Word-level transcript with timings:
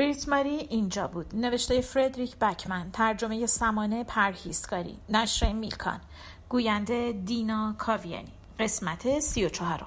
بریت 0.00 0.28
ماری 0.28 0.56
اینجا 0.56 1.06
بود. 1.06 1.26
نوشته 1.32 1.80
فردریک 1.80 2.36
بکمن 2.36 2.90
ترجمه 2.92 3.46
سمانه 3.46 4.04
پرهیزکاری 4.04 4.96
نشر 5.08 5.52
میلکان 5.52 6.00
گوینده 6.48 7.12
دینا 7.12 7.74
کاویانی. 7.78 8.32
قسمت 8.58 9.20
سی 9.20 9.44
و 9.44 9.48
چهارم. 9.48 9.86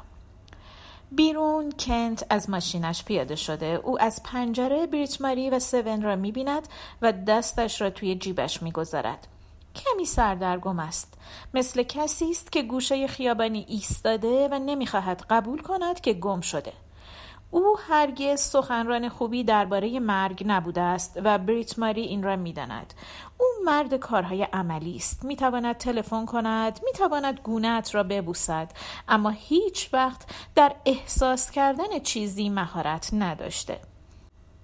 بیرون 1.12 1.72
کنت 1.80 2.26
از 2.30 2.50
ماشینش 2.50 3.04
پیاده 3.04 3.36
شده. 3.36 3.66
او 3.66 4.02
از 4.02 4.24
پنجره 4.24 4.88
بریت 4.88 5.22
ماری 5.22 5.50
و 5.50 5.60
سون 5.60 6.02
را 6.02 6.16
می‌بیند 6.16 6.68
و 7.02 7.12
دستش 7.12 7.82
را 7.82 7.90
توی 7.90 8.16
جیبش 8.16 8.64
می‌گذارد. 8.64 9.28
کمی 9.76 10.06
سردرگم 10.06 10.80
است. 10.80 11.14
مثل 11.54 11.84
کسی 11.84 12.32
است 12.32 12.52
که 12.52 12.64
گوشه 12.64 13.08
خیابانی 13.08 13.66
ایستاده 13.68 14.48
و 14.52 14.60
نمی‌خواهد 14.60 15.26
قبول 15.30 15.62
کند 15.62 16.02
که 16.02 16.14
گم 16.14 16.42
شده. 16.42 16.74
او 17.54 17.78
هرگز 17.88 18.40
سخنران 18.40 19.10
خوبی 19.10 19.44
درباره 19.44 20.00
مرگ 20.00 20.44
نبوده 20.48 20.82
است 20.82 21.20
و 21.24 21.38
بریت 21.38 21.80
ماری 21.80 22.02
این 22.02 22.24
را 22.24 22.36
می‌داند. 22.36 22.94
او 23.38 23.46
مرد 23.66 23.94
کارهای 23.94 24.44
عملی 24.44 24.96
است. 24.96 25.26
می‌تواند 25.26 25.78
تلفن 25.78 26.26
کند 26.26 26.80
می‌تواند 26.86 27.40
گونت 27.40 27.96
را 27.96 28.04
ببوسد 28.04 28.72
اما 29.08 29.30
هیچ 29.30 29.90
وقت 29.94 30.22
در 30.56 30.76
احساس 30.86 31.52
کردن 31.52 32.00
چیزی 32.04 32.50
مهارت 32.50 33.10
نداشته. 33.14 33.80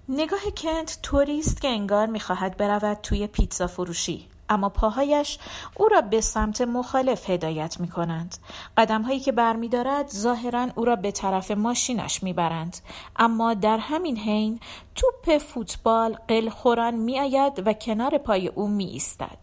نگاه 0.08 0.40
کنت 0.56 0.98
طوری 1.02 1.38
است 1.38 1.60
که 1.60 1.68
انگار 1.68 2.06
می‌خواهد 2.06 2.56
برود 2.56 2.98
توی 3.02 3.26
پیتزا 3.26 3.66
فروشی. 3.66 4.29
اما 4.50 4.68
پاهایش 4.68 5.38
او 5.76 5.88
را 5.88 6.00
به 6.00 6.20
سمت 6.20 6.60
مخالف 6.60 7.30
هدایت 7.30 7.80
می 7.80 7.88
کنند. 7.88 8.36
قدم 8.76 9.02
هایی 9.02 9.20
که 9.20 9.32
برمیدارد 9.32 10.08
ظاهرا 10.08 10.66
او 10.74 10.84
را 10.84 10.96
به 10.96 11.10
طرف 11.10 11.50
ماشینش 11.50 12.22
می‌برند 12.22 12.76
اما 13.16 13.54
در 13.54 13.78
همین 13.78 14.16
حین 14.16 14.60
توپ 14.94 15.38
فوتبال 15.38 16.16
قلخوران 16.28 16.94
می 16.94 17.20
آید 17.20 17.66
و 17.66 17.72
کنار 17.72 18.18
پای 18.18 18.48
او 18.48 18.68
می 18.68 18.86
ایستد. 18.86 19.38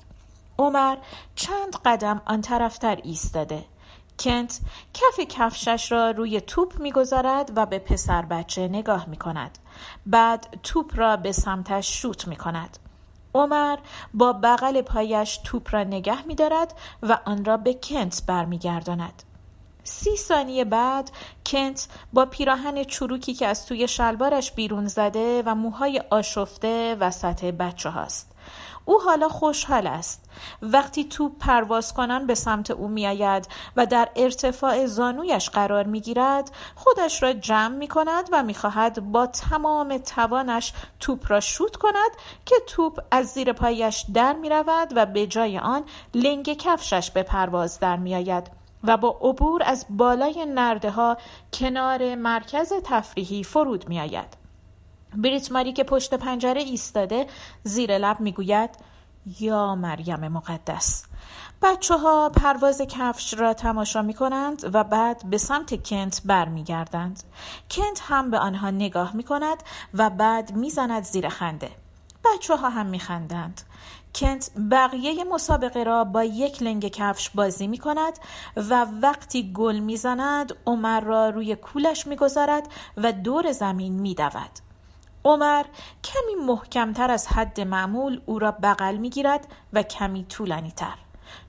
عمر 0.59 0.97
چند 1.35 1.75
قدم 1.85 2.21
آن 2.25 2.41
طرفتر 2.41 2.97
ایستاده. 3.03 3.65
کنت 4.19 4.59
کف 4.93 5.19
کفشش 5.19 5.91
را 5.91 6.11
روی 6.11 6.41
توپ 6.41 6.79
می‌گذارد 6.79 7.51
و 7.55 7.65
به 7.65 7.79
پسر 7.79 8.21
بچه 8.21 8.67
نگاه 8.67 9.09
می 9.09 9.17
کند. 9.17 9.57
بعد 10.05 10.59
توپ 10.63 10.91
را 10.95 11.17
به 11.17 11.31
سمتش 11.31 12.01
شوت 12.01 12.27
می 12.27 12.35
کند. 12.35 12.77
عمر 13.37 13.77
با 14.13 14.33
بغل 14.33 14.81
پایش 14.81 15.39
توپ 15.43 15.67
را 15.71 15.83
نگه 15.83 16.27
می 16.27 16.35
دارد 16.35 16.73
و 17.03 17.19
آن 17.25 17.45
را 17.45 17.57
به 17.57 17.73
کنت 17.73 18.21
برمیگرداند. 18.27 19.23
سی 19.83 20.17
ثانیه 20.17 20.65
بعد 20.65 21.11
کنت 21.45 21.87
با 22.13 22.25
پیراهن 22.25 22.83
چروکی 22.83 23.33
که 23.33 23.47
از 23.47 23.65
توی 23.65 23.87
شلوارش 23.87 24.51
بیرون 24.51 24.87
زده 24.87 25.43
و 25.45 25.55
موهای 25.55 26.03
آشفته 26.09 26.95
وسط 26.99 27.45
بچه 27.45 27.89
هاست. 27.89 28.31
او 28.87 29.01
حالا 29.01 29.29
خوشحال 29.29 29.87
است 29.87 30.29
وقتی 30.61 31.03
تو 31.03 31.29
پرواز 31.29 31.93
کنان 31.93 32.27
به 32.27 32.35
سمت 32.35 32.71
او 32.71 32.87
میآید 32.87 33.47
و 33.75 33.85
در 33.85 34.09
ارتفاع 34.15 34.85
زانویش 34.85 35.49
قرار 35.49 35.83
می‌گیرد 35.83 36.51
خودش 36.75 37.23
را 37.23 37.33
جمع 37.33 37.75
می 37.75 37.87
کند 37.87 38.29
و 38.31 38.43
می‌خواهد 38.43 39.11
با 39.11 39.27
تمام 39.27 39.97
توانش 39.97 40.73
توپ 40.99 41.31
را 41.31 41.39
شوت 41.39 41.75
کند 41.75 42.11
که 42.45 42.55
توپ 42.67 42.99
از 43.11 43.27
زیر 43.27 43.53
پایش 43.53 44.05
در 44.13 44.33
می 44.33 44.49
رود 44.49 44.93
و 44.95 45.05
به 45.05 45.27
جای 45.27 45.59
آن 45.59 45.83
لنگ 46.13 46.53
کفشش 46.53 47.11
به 47.11 47.23
پرواز 47.23 47.79
در 47.79 47.97
می 47.97 48.15
آید 48.15 48.51
و 48.83 48.97
با 48.97 49.19
عبور 49.21 49.63
از 49.65 49.85
بالای 49.89 50.45
نرده 50.45 50.91
ها 50.91 51.17
کنار 51.53 52.15
مرکز 52.15 52.73
تفریحی 52.83 53.43
فرود 53.43 53.89
می 53.89 53.99
آید. 53.99 54.36
بریت 55.17 55.51
ماری 55.51 55.73
که 55.73 55.83
پشت 55.83 56.13
پنجره 56.13 56.61
ایستاده 56.61 57.27
زیر 57.63 57.97
لب 57.97 58.19
می‌گوید 58.19 58.69
یا 59.39 59.75
مریم 59.75 60.27
مقدس 60.27 61.05
بچه 61.61 61.97
ها 61.97 62.29
پرواز 62.29 62.81
کفش 62.81 63.33
را 63.33 63.53
تماشا 63.53 64.01
می 64.01 64.13
کنند 64.13 64.69
و 64.73 64.83
بعد 64.83 65.29
به 65.29 65.37
سمت 65.37 65.89
کنت 65.89 66.21
برمیگردند. 66.25 67.23
کنت 67.71 68.01
هم 68.03 68.31
به 68.31 68.39
آنها 68.39 68.71
نگاه 68.71 69.15
می 69.15 69.23
کند 69.23 69.63
و 69.93 70.09
بعد 70.09 70.55
می‌زند 70.55 71.03
زیر 71.03 71.29
خنده. 71.29 71.71
بچه 72.25 72.55
ها 72.55 72.69
هم 72.69 72.85
می 72.85 72.99
خندند. 72.99 73.61
کنت 74.15 74.51
بقیه 74.71 75.23
مسابقه 75.23 75.83
را 75.83 76.03
با 76.03 76.23
یک 76.23 76.63
لنگ 76.63 76.87
کفش 76.87 77.29
بازی 77.29 77.67
می 77.67 77.77
کند 77.77 78.19
و 78.55 78.85
وقتی 79.01 79.53
گل 79.53 79.79
می 79.79 79.97
زند 79.97 80.53
عمر 80.65 80.99
را 80.99 81.29
روی 81.29 81.55
کولش 81.55 82.07
می 82.07 82.15
گذارد 82.15 82.67
و 82.97 83.11
دور 83.11 83.51
زمین 83.51 83.93
می 83.93 84.15
دود. 84.15 84.66
عمر 85.27 85.65
کمی 86.03 86.35
محکمتر 86.45 87.11
از 87.11 87.27
حد 87.27 87.61
معمول 87.61 88.21
او 88.25 88.39
را 88.39 88.51
بغل 88.51 88.97
می 88.97 89.09
گیرد 89.09 89.47
و 89.73 89.83
کمی 89.83 90.23
طولانی 90.23 90.71
تر. 90.71 90.95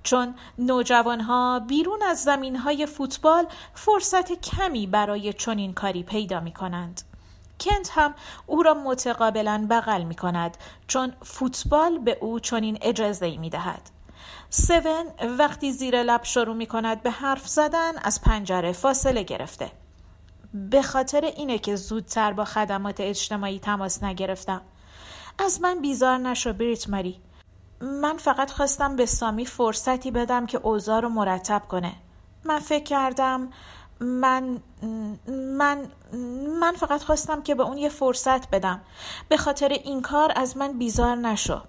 چون 0.03 0.35
نوجوانها 0.59 1.61
بیرون 1.61 2.03
از 2.03 2.23
زمین 2.23 2.57
های 2.57 2.87
فوتبال 2.87 3.47
فرصت 3.75 4.33
کمی 4.33 4.87
برای 4.87 5.33
چنین 5.33 5.73
کاری 5.73 6.03
پیدا 6.03 6.41
می 6.41 6.53
کنند. 6.53 7.03
کنت 7.61 7.91
هم 7.95 8.15
او 8.47 8.63
را 8.63 8.75
متقابلا 8.75 9.67
بغل 9.71 10.03
می 10.03 10.15
کند 10.15 10.57
چون 10.87 11.13
فوتبال 11.23 11.99
به 11.99 12.19
او 12.21 12.41
چنین 12.41 12.79
اجازه 12.83 13.37
می 13.37 13.51
دهد. 13.51 13.91
سون 14.51 15.07
وقتی 15.39 15.73
زیر 15.73 16.03
لب 16.03 16.25
شروع 16.25 16.57
می 16.57 16.67
کند 16.67 17.03
به 17.03 17.11
حرف 17.11 17.49
زدن 17.49 17.93
از 18.03 18.23
پنجره 18.23 18.73
فاصله 18.73 19.23
گرفته. 19.23 19.71
به 20.55 20.83
خاطر 20.83 21.25
اینه 21.25 21.59
که 21.59 21.77
زودتر 21.77 22.33
با 22.33 22.45
خدمات 22.45 23.01
اجتماعی 23.01 23.59
تماس 23.59 24.03
نگرفتم. 24.03 24.61
از 25.39 25.61
من 25.61 25.81
بیزار 25.81 26.19
نشو 26.19 26.53
بریت 26.53 26.89
ماری. 26.89 27.21
من 27.81 28.17
فقط 28.17 28.51
خواستم 28.51 28.97
به 28.97 29.07
سامی 29.07 29.47
فرصتی 29.47 30.11
بدم 30.11 30.47
که 30.47 30.59
اوضاع 30.59 31.01
رو 31.01 31.09
مرتب 31.09 31.63
کنه. 31.69 31.93
من 32.45 32.59
فکر 32.59 32.85
کردم 32.85 33.51
من 34.01 34.63
من 35.59 35.87
من 36.61 36.73
فقط 36.77 37.03
خواستم 37.03 37.43
که 37.43 37.55
به 37.55 37.63
اون 37.63 37.79
یه 37.79 37.89
فرصت 37.89 38.51
بدم. 38.51 38.81
به 39.29 39.37
خاطر 39.37 39.69
این 39.69 40.03
کار 40.03 40.33
از 40.37 40.57
من 40.57 40.79
بیزار 40.79 41.17
نشو. 41.17 41.61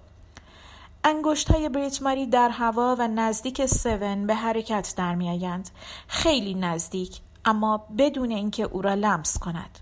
انگشت 1.03 1.51
های 1.51 1.69
بریت 1.69 2.01
ماری 2.01 2.25
در 2.25 2.49
هوا 2.49 2.95
و 2.99 3.07
نزدیک 3.07 3.65
سون 3.65 4.27
به 4.27 4.35
حرکت 4.35 4.93
در 4.97 5.15
میآیند. 5.15 5.69
خیلی 6.07 6.53
نزدیک. 6.53 7.21
اما 7.45 7.85
بدون 7.97 8.31
اینکه 8.31 8.63
او 8.63 8.81
را 8.81 8.93
لمس 8.93 9.37
کند. 9.37 9.79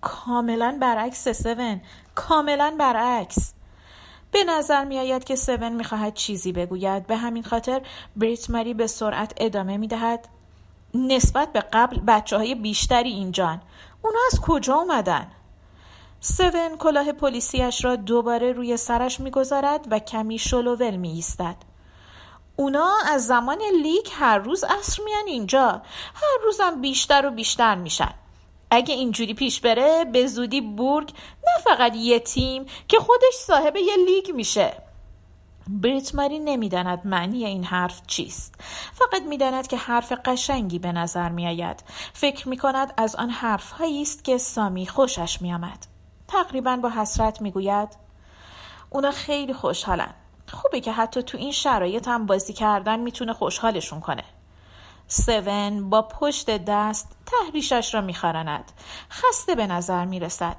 کاملا 0.00 0.78
برعکس 0.80 1.28
سون. 1.28 1.80
کاملا 2.14 2.76
برعکس. 2.78 3.52
به 4.30 4.44
نظر 4.44 4.84
می 4.84 4.98
آید 4.98 5.24
که 5.24 5.36
سون 5.36 5.72
می 5.72 5.84
خواهد 5.84 6.14
چیزی 6.14 6.52
بگوید. 6.52 7.06
به 7.06 7.16
همین 7.16 7.42
خاطر 7.42 7.80
بریت 8.16 8.50
مری 8.50 8.74
به 8.74 8.86
سرعت 8.86 9.32
ادامه 9.36 9.76
می 9.76 9.88
دهد 9.88 10.28
نسبت 10.94 11.52
به 11.52 11.60
قبل 11.60 12.00
بچه 12.00 12.36
های 12.36 12.54
بیشتری 12.54 13.10
اینجان 13.10 13.60
اونا 14.02 14.18
از 14.32 14.40
کجا 14.40 14.74
اومدن؟ 14.74 15.26
سون 16.20 16.76
کلاه 16.78 17.12
پلیسیش 17.12 17.84
را 17.84 17.96
دوباره 17.96 18.52
روی 18.52 18.76
سرش 18.76 19.20
می‌گذارد 19.20 19.86
و 19.90 19.98
کمی 19.98 20.38
شلوول 20.38 20.96
می 20.96 21.08
ایستد. 21.08 21.56
اونا 22.56 22.94
از 23.06 23.26
زمان 23.26 23.58
لیگ 23.82 24.06
هر 24.12 24.38
روز 24.38 24.64
اصر 24.64 25.02
میان 25.04 25.26
اینجا. 25.26 25.82
هر 26.14 26.44
روزم 26.44 26.80
بیشتر 26.80 27.26
و 27.26 27.30
بیشتر 27.30 27.74
میشن. 27.74 28.14
اگه 28.70 28.94
اینجوری 28.94 29.34
پیش 29.34 29.60
بره 29.60 30.04
به 30.04 30.26
زودی 30.26 30.60
بورگ 30.60 31.12
نه 31.46 31.62
فقط 31.64 31.96
یه 31.96 32.18
تیم 32.18 32.66
که 32.88 32.98
خودش 32.98 33.34
صاحب 33.34 33.76
یه 33.76 33.96
لیگ 34.06 34.30
میشه. 34.34 34.82
بریت 35.68 36.14
ماری 36.14 36.38
نمی‌داند 36.38 37.00
معنی 37.04 37.44
این 37.44 37.64
حرف 37.64 38.02
چیست. 38.06 38.54
فقط 38.94 39.22
می‌داند 39.22 39.66
که 39.66 39.76
حرف 39.76 40.12
قشنگی 40.12 40.78
به 40.78 40.92
نظر 40.92 41.28
میآید. 41.28 41.84
فکر 42.12 42.48
می‌کند 42.48 42.94
از 42.96 43.16
آن 43.16 43.30
حرف 43.30 43.74
است 43.80 44.24
که 44.24 44.38
سامی 44.38 44.86
خوشش 44.86 45.42
میآمد 45.42 45.86
تقریبا 46.28 46.76
با 46.76 46.88
حسرت 46.90 47.40
می‌گوید 47.40 47.88
اونا 48.90 49.10
خیلی 49.10 49.52
خوشحالن. 49.52 50.14
خوبه 50.52 50.80
که 50.80 50.92
حتی 50.92 51.22
تو 51.22 51.38
این 51.38 51.52
شرایط 51.52 52.08
هم 52.08 52.26
بازی 52.26 52.52
کردن 52.52 53.00
می‌تونه 53.00 53.32
خوشحالشون 53.32 54.00
کنه. 54.00 54.24
سون 55.08 55.90
با 55.90 56.02
پشت 56.02 56.50
دست 56.64 57.16
تحریشش 57.26 57.94
را 57.94 58.00
میخارند 58.00 58.72
خسته 59.10 59.54
به 59.54 59.66
نظر 59.66 60.04
می‌رسد. 60.04 60.56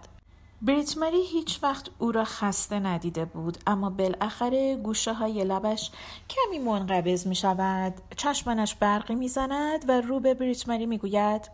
بریت 0.61 0.97
مری 0.97 1.21
هیچ 1.21 1.59
وقت 1.63 1.89
او 1.99 2.11
را 2.11 2.23
خسته 2.23 2.79
ندیده 2.79 3.25
بود 3.25 3.57
اما 3.67 3.89
بالاخره 3.89 4.75
گوشه 4.75 5.13
های 5.13 5.43
لبش 5.43 5.91
کمی 6.29 6.59
منقبض 6.59 7.27
می 7.27 7.35
شود 7.35 7.93
چشمانش 8.17 8.75
برقی 8.75 9.15
می 9.15 9.27
زند 9.27 9.89
و 9.89 10.01
رو 10.01 10.19
به 10.19 10.33
بریت 10.33 10.69
مری 10.69 10.85
می 10.85 10.97
گوید 10.97 11.49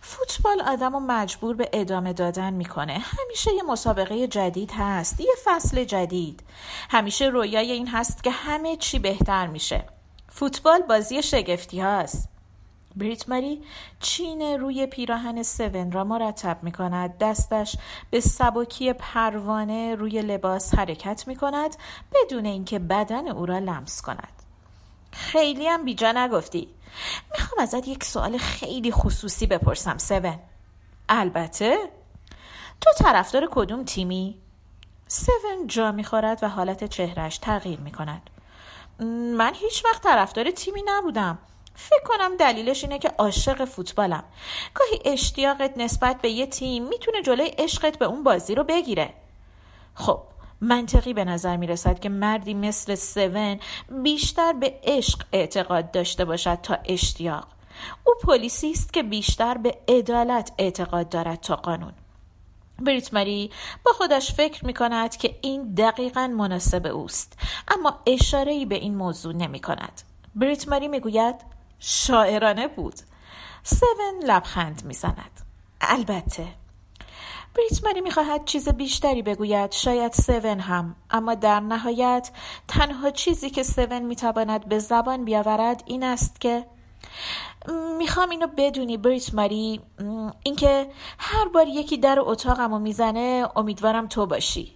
فوتبال 0.00 0.60
آدم 0.60 0.92
رو 0.92 1.00
مجبور 1.00 1.56
به 1.56 1.68
ادامه 1.72 2.12
دادن 2.12 2.52
می‌کنه. 2.52 2.92
همیشه 2.92 3.54
یه 3.54 3.62
مسابقه 3.62 4.26
جدید 4.26 4.72
هست 4.78 5.20
یه 5.20 5.34
فصل 5.44 5.84
جدید. 5.84 6.42
همیشه 6.90 7.24
رویای 7.24 7.72
این 7.72 7.88
هست 7.88 8.24
که 8.24 8.30
همه 8.30 8.76
چی 8.76 8.98
بهتر 8.98 9.46
میشه. 9.46 9.84
فوتبال 10.28 10.82
بازی 10.82 11.22
شگفتی 11.22 11.80
هست 11.80 12.28
بریت 12.96 13.28
ماری 13.28 13.62
چین 14.00 14.42
روی 14.42 14.86
پیراهن 14.86 15.42
سون 15.42 15.92
را 15.92 16.04
مرتب 16.04 16.58
می 16.62 16.72
کند 16.72 17.18
دستش 17.18 17.76
به 18.10 18.20
سبکی 18.20 18.92
پروانه 18.92 19.94
روی 19.94 20.22
لباس 20.22 20.74
حرکت 20.74 21.24
می 21.26 21.36
کند 21.36 21.76
بدون 22.14 22.46
اینکه 22.46 22.78
بدن 22.78 23.28
او 23.28 23.46
را 23.46 23.58
لمس 23.58 24.02
کند. 24.02 24.42
خیلی 25.12 25.68
هم 25.68 25.84
بیجا 25.84 26.12
نگفتی. 26.12 26.68
می‌خوام 27.32 27.60
ازت 27.62 27.88
یک 27.88 28.04
سوال 28.04 28.38
خیلی 28.38 28.92
خصوصی 28.92 29.46
بپرسم 29.46 29.98
سون. 29.98 30.38
البته 31.08 31.78
تو 32.80 32.90
طرفدار 33.04 33.48
کدوم 33.50 33.84
تیمی؟ 33.84 34.38
سون 35.08 35.66
جا 35.66 35.92
می‌خورد 35.92 36.38
و 36.42 36.48
حالت 36.48 36.84
چهرش 36.84 37.38
تغییر 37.38 37.80
می‌کند. 37.80 38.30
من 39.36 39.54
هیچ 39.54 39.84
وقت 39.84 40.02
طرفدار 40.02 40.50
تیمی 40.50 40.82
نبودم. 40.86 41.38
فکر 41.74 42.02
کنم 42.04 42.36
دلیلش 42.36 42.84
اینه 42.84 42.98
که 42.98 43.08
عاشق 43.08 43.64
فوتبالم. 43.64 44.24
گاهی 44.74 45.00
اشتیاقت 45.04 45.78
نسبت 45.78 46.20
به 46.20 46.30
یه 46.30 46.46
تیم 46.46 46.88
می‌تونه 46.88 47.22
جلوی 47.22 47.46
عشقت 47.46 47.98
به 47.98 48.04
اون 48.04 48.22
بازی 48.22 48.54
رو 48.54 48.64
بگیره. 48.64 49.14
خب 49.94 50.22
منطقی 50.62 51.12
به 51.12 51.24
نظر 51.24 51.56
می 51.56 51.66
رسد 51.66 51.98
که 51.98 52.08
مردی 52.08 52.54
مثل 52.54 52.94
سون 52.94 53.60
بیشتر 54.02 54.52
به 54.52 54.80
عشق 54.82 55.22
اعتقاد 55.32 55.90
داشته 55.90 56.24
باشد 56.24 56.58
تا 56.62 56.78
اشتیاق. 56.84 57.46
او 58.04 58.14
پلیسی 58.22 58.70
است 58.70 58.92
که 58.92 59.02
بیشتر 59.02 59.58
به 59.58 59.78
عدالت 59.88 60.52
اعتقاد 60.58 61.08
دارد 61.08 61.40
تا 61.40 61.56
قانون. 61.56 61.92
بریت 62.78 63.14
مری 63.14 63.50
با 63.84 63.92
خودش 63.92 64.32
فکر 64.32 64.66
می 64.66 64.74
کند 64.74 65.16
که 65.16 65.38
این 65.40 65.74
دقیقا 65.74 66.26
مناسب 66.26 66.86
اوست 66.86 67.38
اما 67.68 68.00
اشاره 68.06 68.66
به 68.66 68.74
این 68.74 68.94
موضوع 68.94 69.32
نمی 69.32 69.60
کند 69.60 70.02
بریت 70.34 70.68
مری 70.68 70.88
می 70.88 71.00
گوید 71.00 71.34
شاعرانه 71.78 72.68
بود. 72.68 72.94
سون 73.62 74.22
لبخند 74.24 74.84
می 74.84 74.94
زند 74.94 75.40
البته 75.80 76.61
بریت 77.54 77.84
مری 77.84 78.00
می‌خواهد 78.00 78.44
چیز 78.44 78.68
بیشتری 78.68 79.22
بگوید 79.22 79.72
شاید 79.72 80.12
سون 80.12 80.60
هم. 80.60 80.96
اما 81.10 81.34
در 81.34 81.60
نهایت 81.60 82.30
تنها 82.68 83.10
چیزی 83.10 83.50
که 83.50 83.62
سون 83.62 83.98
می‌تواند 83.98 84.68
به 84.68 84.78
زبان 84.78 85.24
بیاورد 85.24 85.82
این 85.86 86.04
است 86.04 86.40
که 86.40 86.66
می‌خوام 87.98 88.30
اینو 88.30 88.46
بدونی 88.46 88.96
بریت 88.96 89.34
ماری 89.34 89.80
اینکه 90.42 90.86
هر 91.18 91.48
بار 91.48 91.68
یکی 91.68 91.96
در 91.96 92.20
اتاقمو 92.20 92.78
می‌زنه 92.78 93.48
امیدوارم 93.56 94.06
تو 94.06 94.26
باشی. 94.26 94.72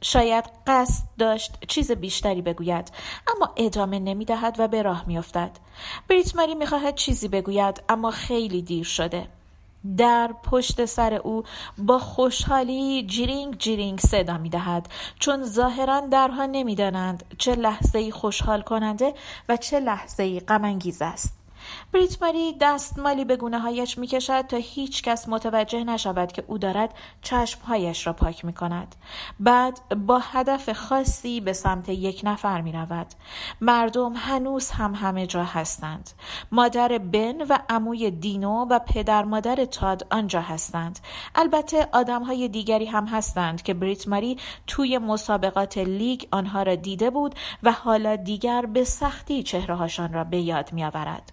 شاید 0.00 0.44
قصد 0.66 1.04
داشت 1.18 1.66
چیز 1.68 1.92
بیشتری 1.92 2.42
بگوید 2.42 2.92
اما 3.36 3.52
ادامه 3.56 3.98
نمی‌دهد 3.98 4.56
و 4.58 4.68
به 4.68 4.82
راه 4.82 5.04
میافتد. 5.06 5.50
بریت 6.08 6.36
ماری 6.36 6.54
می‌خواهد 6.54 6.94
چیزی 6.94 7.28
بگوید 7.28 7.82
اما 7.88 8.10
خیلی 8.10 8.62
دیر 8.62 8.84
شده. 8.84 9.28
در 9.96 10.34
پشت 10.42 10.84
سر 10.84 11.14
او 11.14 11.42
با 11.78 11.98
خوشحالی 11.98 13.06
جیرینگ 13.06 13.58
جیرینگ 13.58 14.00
صدا 14.00 14.38
می 14.38 14.48
دهد 14.48 14.88
چون 15.18 15.42
ظاهرا 15.42 16.00
درها 16.00 16.46
نمی‌دانند 16.46 17.24
چه 17.38 17.54
لحظه 17.54 18.10
خوشحال 18.10 18.62
کننده 18.62 19.14
و 19.48 19.56
چه 19.56 19.80
لحظه 19.80 20.40
غم 20.40 20.78
است. 21.00 21.41
بریت 21.92 22.22
ماری 22.22 22.56
دستمالی 22.60 23.24
به 23.24 23.36
گونه 23.36 23.58
هایش 23.58 23.98
می 23.98 24.06
کشد 24.06 24.40
تا 24.40 24.56
هیچ 24.56 25.02
کس 25.02 25.28
متوجه 25.28 25.84
نشود 25.84 26.32
که 26.32 26.44
او 26.46 26.58
دارد 26.58 26.94
چشمهایش 27.22 28.06
را 28.06 28.12
پاک 28.12 28.44
می 28.44 28.52
کند. 28.52 28.96
بعد 29.40 29.80
با 30.06 30.18
هدف 30.18 30.72
خاصی 30.72 31.40
به 31.40 31.52
سمت 31.52 31.88
یک 31.88 32.20
نفر 32.24 32.60
می 32.60 32.72
رود. 32.72 33.06
مردم 33.60 34.12
هنوز 34.16 34.70
هم 34.70 34.94
همه 34.94 35.26
جا 35.26 35.44
هستند. 35.44 36.10
مادر 36.52 36.98
بن 36.98 37.42
و 37.48 37.58
عموی 37.68 38.10
دینو 38.10 38.66
و 38.70 38.78
پدر 38.78 39.24
مادر 39.24 39.64
تاد 39.64 40.06
آنجا 40.10 40.40
هستند. 40.40 40.98
البته 41.34 41.88
آدم 41.92 42.22
های 42.22 42.48
دیگری 42.48 42.86
هم 42.86 43.06
هستند 43.06 43.62
که 43.62 43.74
بریت 43.74 44.08
ماری 44.08 44.38
توی 44.66 44.98
مسابقات 44.98 45.78
لیگ 45.78 46.22
آنها 46.30 46.62
را 46.62 46.74
دیده 46.74 47.10
بود 47.10 47.34
و 47.62 47.72
حالا 47.72 48.16
دیگر 48.16 48.66
به 48.66 48.84
سختی 48.84 49.42
چهرههاشان 49.42 50.12
را 50.12 50.24
به 50.24 50.40
یاد 50.40 50.72
می 50.72 50.84
آورد. 50.84 51.32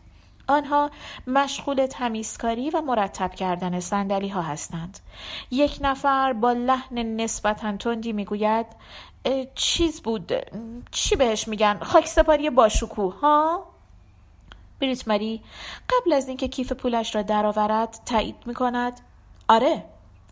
آنها 0.49 0.91
مشغول 1.27 1.85
تمیزکاری 1.85 2.69
و 2.69 2.81
مرتب 2.81 3.35
کردن 3.35 3.79
سندلی 3.79 4.29
ها 4.29 4.41
هستند. 4.41 4.99
یک 5.51 5.77
نفر 5.81 6.33
با 6.33 6.51
لحن 6.51 7.21
نسبتا 7.21 7.77
تندی 7.77 8.13
می‌گوید 8.13 8.65
چیز 9.55 10.01
بود 10.01 10.31
چی 10.91 11.15
بهش 11.15 11.47
میگن 11.47 11.79
خاک 11.81 12.07
سپاری 12.07 12.49
باشکوه 12.49 13.19
ها 13.19 13.65
بریت 14.79 15.07
مری 15.07 15.41
قبل 15.89 16.13
از 16.13 16.27
اینکه 16.27 16.47
کیف 16.47 16.71
پولش 16.71 17.15
را 17.15 17.21
درآورد 17.21 17.99
تایید 18.05 18.35
می 18.45 18.53
کند 18.53 18.99
آره 19.47 19.85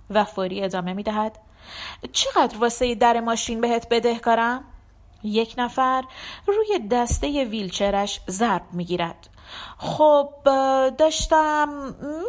و 0.09 0.23
فوری 0.23 0.63
ادامه 0.63 0.93
می 0.93 1.03
دهد 1.03 1.39
چقدر 2.11 2.57
واسه 2.57 2.95
در 2.95 3.19
ماشین 3.19 3.61
بهت 3.61 3.87
بدهکارم؟ 3.89 4.63
یک 5.23 5.55
نفر 5.57 6.03
روی 6.47 6.79
دسته 6.91 7.45
ویلچرش 7.45 8.21
ضرب 8.29 8.61
می 8.71 8.85
گیرد 8.85 9.29
خب 9.77 10.29
داشتم 10.97 11.69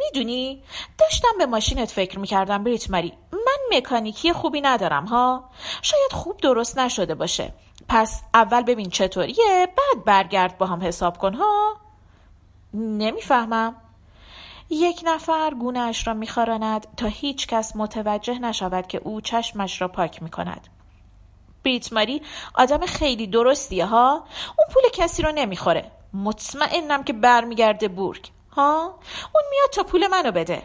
می‌دونی؟ 0.05 0.63
داشتم 0.99 1.39
به 1.39 1.47
ماشینت 1.47 1.91
فکر 1.91 2.19
می‌کردم 2.19 2.65
بریت 2.65 2.91
مری. 2.91 3.13
من 3.33 3.77
مکانیکی 3.77 4.33
خوبی 4.33 4.61
ندارم 4.61 5.05
ها؟ 5.05 5.51
شاید 5.83 6.13
خوب 6.13 6.37
درست 6.37 6.79
نشده 6.79 7.15
باشه. 7.15 7.55
پس 7.89 8.23
اول 8.35 8.63
ببین 8.63 8.91
چطوریه 8.91 9.67
بعد 9.67 10.05
برگرد 10.05 10.59
با 10.59 10.67
هم 10.67 10.83
حساب 10.83 11.19
کن 11.19 11.35
ها؟ 11.35 11.77
نمی‌فهمم. 12.75 13.77
یک 14.71 15.01
نفر 15.05 15.55
گونه 15.55 15.81
اش 15.81 16.07
را 16.07 16.15
میخاراند 16.15 16.87
تا 16.97 17.07
هیچ 17.07 17.47
کس 17.47 17.77
متوجه 17.77 18.39
نشود 18.39 18.87
که 18.87 18.99
او 18.99 19.21
چشمش 19.21 19.81
را 19.81 19.89
پاک 19.89 20.23
می‌کند. 20.23 20.69
بریت 21.65 21.93
ماری 21.93 22.23
آدم 22.55 22.87
خیلی 22.87 23.27
درستیه 23.27 23.87
ها؟ 23.87 24.25
اون 24.59 24.67
پول 24.75 24.83
کسی 24.93 25.23
رو 25.23 25.33
نمی‌خوره. 25.33 25.91
مطمئنم 26.15 27.05
که 27.05 27.13
برمیگرده 27.13 27.89
بورگ. 27.89 28.31
ها؟ 28.53 28.83
اون 29.35 29.45
میاد 29.51 29.71
تا 29.73 29.83
پول 29.83 30.07
منو 30.07 30.33
بده. 30.33 30.63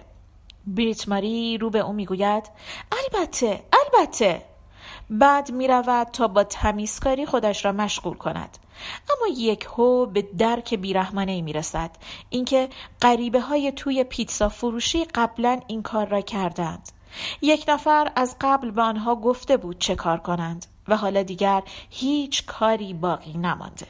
بریت 0.68 1.08
ماری 1.08 1.58
رو 1.58 1.70
به 1.70 1.80
او 1.80 1.94
می‌گوید 1.94 2.50
البته 2.92 3.64
البته. 3.74 4.46
بعد 5.10 5.52
می‌رود 5.52 6.08
تا 6.08 6.28
با 6.28 6.44
تمیزکاری 6.44 7.26
خودش 7.26 7.66
را 7.66 7.72
مشغول 7.72 8.18
کند. 8.18 8.58
اما 9.10 9.36
یک 9.38 9.68
هو 9.78 10.06
به 10.06 10.22
درک 10.22 10.74
بیرحمانه 10.74 11.32
ای 11.32 11.42
می‌رسد. 11.42 11.92
اینکه 12.30 12.70
غریبه 13.02 13.42
های 13.42 13.72
توی 13.72 14.04
پیتزا 14.04 14.50
فروشی 14.50 15.06
قبلا 15.06 15.60
این 15.68 15.82
کار 15.82 16.08
را 16.08 16.22
کردند. 16.22 16.90
یک 17.42 17.66
نفر 17.68 18.12
از 18.16 18.36
قبل 18.42 18.72
به 18.72 18.82
آنها 18.82 19.16
گفته 19.16 19.58
بود 19.58 19.80
چه 19.80 19.96
کار 19.96 20.18
کنند 20.18 20.66
و 20.88 20.98
حالا 20.98 21.24
دیگر 21.24 21.64
هیچ 21.90 22.46
کاری 22.46 22.94
باقی 22.94 23.34
نمانده. 23.34 23.88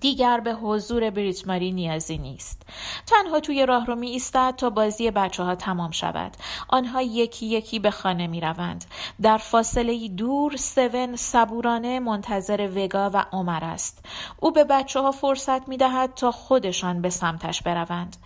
دیگر 0.00 0.40
به 0.40 0.52
حضور 0.52 1.10
بریت 1.10 1.46
ماری 1.46 1.72
نیازی 1.72 2.18
نیست. 2.18 2.62
تنها 3.06 3.40
توی 3.40 3.66
راه 3.66 3.86
رو 3.86 3.94
می 3.94 4.10
ایستد 4.10 4.54
تا 4.56 4.70
بازی 4.70 5.10
بچه 5.10 5.42
ها 5.42 5.54
تمام 5.54 5.90
شود. 5.90 6.36
آنها 6.68 7.02
یکی 7.02 7.46
یکی 7.46 7.78
به 7.78 7.90
خانه 7.90 8.26
می 8.26 8.40
روند 8.40 8.84
در 9.22 9.38
فاصله 9.38 10.08
دور 10.08 10.56
سون 10.56 11.16
صبورانه 11.16 12.00
منتظر 12.00 12.68
وگا 12.76 13.10
و 13.14 13.24
عمر 13.32 13.64
است. 13.64 14.04
او 14.40 14.50
به 14.50 14.64
بچه 14.64 15.00
ها 15.00 15.12
فرصت 15.12 15.68
می 15.68 15.76
دهد 15.76 16.14
تا 16.14 16.32
خودشان 16.32 17.02
به 17.02 17.10
سمتش 17.10 17.62
بروند. 17.62 18.16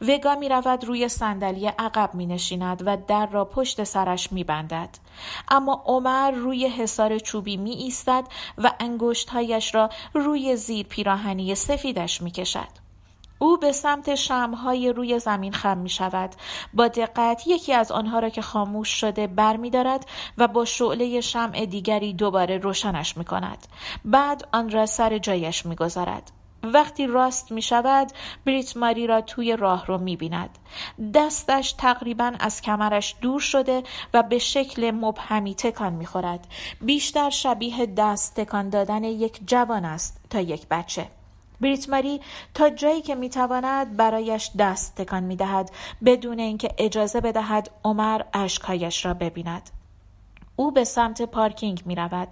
وگا 0.00 0.34
می 0.34 0.48
رود 0.48 0.84
روی 0.84 1.08
صندلی 1.08 1.66
عقب 1.66 2.14
می 2.14 2.26
نشیند 2.26 2.82
و 2.86 2.96
در 2.96 3.26
را 3.26 3.44
پشت 3.44 3.84
سرش 3.84 4.32
می 4.32 4.44
بندد 4.44 4.88
اما 5.48 5.82
عمر 5.86 6.30
روی 6.30 6.68
حصار 6.68 7.18
چوبی 7.18 7.56
می 7.56 7.70
ایستد 7.70 8.24
و 8.58 8.72
انگشتهایش 8.80 9.74
را 9.74 9.90
روی 10.14 10.56
زیر 10.56 10.86
پیراهنی 11.18 11.54
سفیدش 11.54 12.22
می 12.22 12.30
کشد. 12.30 12.68
او 13.38 13.56
به 13.56 13.72
سمت 13.72 14.14
شمهای 14.14 14.92
روی 14.92 15.18
زمین 15.18 15.52
خم 15.52 15.78
می 15.78 15.88
شود. 15.88 16.30
با 16.74 16.88
دقت 16.88 17.42
یکی 17.46 17.72
از 17.72 17.92
آنها 17.92 18.18
را 18.18 18.28
که 18.28 18.42
خاموش 18.42 18.88
شده 18.88 19.26
بر 19.26 19.56
می 19.56 19.70
دارد 19.70 20.06
و 20.38 20.48
با 20.48 20.64
شعله 20.64 21.20
شمع 21.20 21.66
دیگری 21.66 22.12
دوباره 22.12 22.58
روشنش 22.58 23.16
می 23.16 23.24
کند. 23.24 23.66
بعد 24.04 24.48
آن 24.52 24.70
را 24.70 24.86
سر 24.86 25.18
جایش 25.18 25.66
می 25.66 25.76
گذارد. 25.76 26.37
وقتی 26.74 27.06
راست 27.06 27.52
می 27.52 27.62
شود 27.62 28.12
بریت 28.44 28.76
ماری 28.76 29.06
را 29.06 29.20
توی 29.20 29.56
راه 29.56 29.86
رو 29.86 29.98
می 29.98 30.16
بیند. 30.16 30.58
دستش 31.14 31.72
تقریبا 31.72 32.32
از 32.40 32.62
کمرش 32.62 33.16
دور 33.20 33.40
شده 33.40 33.82
و 34.14 34.22
به 34.22 34.38
شکل 34.38 34.90
مبهمی 34.90 35.54
تکان 35.54 35.92
می 35.92 36.06
خورد. 36.06 36.46
بیشتر 36.80 37.30
شبیه 37.30 37.86
دست 37.86 38.40
تکان 38.40 38.68
دادن 38.68 39.04
یک 39.04 39.40
جوان 39.46 39.84
است 39.84 40.20
تا 40.30 40.40
یک 40.40 40.66
بچه. 40.70 41.06
بریت 41.60 41.88
ماری 41.88 42.20
تا 42.54 42.70
جایی 42.70 43.02
که 43.02 43.14
می‌تواند 43.14 43.96
برایش 43.96 44.50
دست 44.58 44.96
تکان 44.96 45.22
می‌دهد 45.22 45.70
بدون 46.04 46.38
اینکه 46.38 46.68
اجازه 46.78 47.20
بدهد 47.20 47.70
عمر 47.84 48.22
اشکهایش 48.34 49.06
را 49.06 49.14
ببیند 49.14 49.70
او 50.58 50.70
به 50.70 50.84
سمت 50.84 51.22
پارکینگ 51.22 51.82
می 51.86 51.94
رود. 51.94 52.28